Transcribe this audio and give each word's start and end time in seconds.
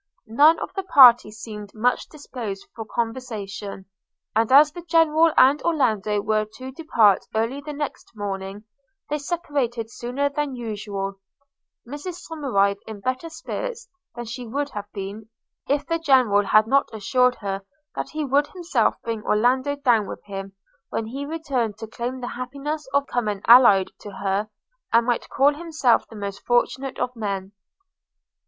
None 0.25 0.57
of 0.57 0.73
the 0.73 0.81
party 0.81 1.29
seemed 1.29 1.75
much 1.75 2.09
disposed 2.09 2.65
for 2.75 2.85
conversation, 2.85 3.85
and 4.35 4.51
as 4.51 4.71
the 4.71 4.81
General 4.81 5.31
and 5.37 5.61
Orlando 5.61 6.19
were 6.21 6.45
to 6.55 6.71
depart 6.71 7.27
early 7.35 7.61
the 7.61 7.73
next 7.73 8.13
morning, 8.15 8.63
they 9.11 9.19
separated 9.19 9.91
sooner 9.91 10.27
than 10.27 10.55
usual: 10.55 11.19
Mrs 11.87 12.19
Somerive 12.27 12.79
in 12.87 12.99
better 12.99 13.29
spirits 13.29 13.87
than 14.15 14.25
she 14.25 14.47
would 14.47 14.69
have 14.71 14.91
been, 14.91 15.29
if 15.69 15.85
the 15.85 15.99
General 15.99 16.47
had 16.47 16.65
not 16.65 16.89
assured 16.91 17.35
her 17.35 17.61
that 17.93 18.09
he 18.09 18.25
would 18.25 18.47
himself 18.47 18.95
bring 19.03 19.21
Orlando 19.23 19.75
down 19.75 20.07
with 20.07 20.23
him, 20.23 20.53
when 20.89 21.05
he 21.05 21.27
returned 21.27 21.77
to 21.77 21.85
claim 21.85 22.21
the 22.21 22.29
happiness 22.29 22.87
of 22.91 23.05
becoming 23.05 23.43
allied 23.45 23.91
to 23.99 24.09
her, 24.13 24.49
and 24.91 25.05
might 25.05 25.29
call 25.29 25.53
himself 25.53 26.07
the 26.07 26.15
most 26.15 26.43
fortunate 26.43 26.97
of 26.97 27.15
men. 27.15 27.51